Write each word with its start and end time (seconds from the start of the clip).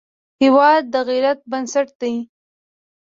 هېواد 0.41 0.83
د 0.93 0.95
غیرت 1.09 1.39
بنسټ 1.51 1.87
دی. 2.01 2.15